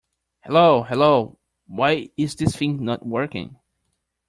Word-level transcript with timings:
Hello 0.43 0.81
hello. 0.81 1.37
Why 1.67 2.09
is 2.17 2.35
this 2.35 2.55
thing 2.55 2.83
not 2.83 3.05
working? 3.05 3.59